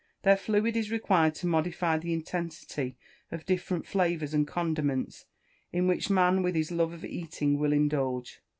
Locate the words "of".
3.31-3.45, 6.91-7.05